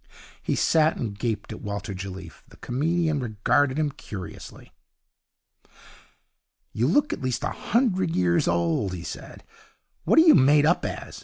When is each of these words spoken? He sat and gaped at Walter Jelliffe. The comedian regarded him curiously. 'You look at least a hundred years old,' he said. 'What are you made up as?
He 0.41 0.55
sat 0.55 0.97
and 0.97 1.15
gaped 1.15 1.53
at 1.53 1.61
Walter 1.61 1.93
Jelliffe. 1.93 2.41
The 2.47 2.57
comedian 2.57 3.19
regarded 3.19 3.77
him 3.77 3.91
curiously. 3.91 4.73
'You 6.73 6.87
look 6.87 7.13
at 7.13 7.21
least 7.21 7.43
a 7.43 7.49
hundred 7.51 8.15
years 8.15 8.47
old,' 8.47 8.95
he 8.95 9.03
said. 9.03 9.43
'What 10.03 10.17
are 10.17 10.23
you 10.23 10.33
made 10.33 10.65
up 10.65 10.85
as? 10.85 11.19